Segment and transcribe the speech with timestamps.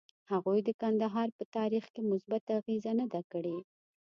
[0.31, 3.57] هغوی د کندهار په تاریخ کې مثبته اغیزه نه ده کړې.